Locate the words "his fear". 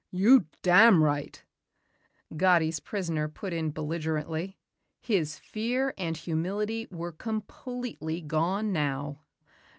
4.99-5.93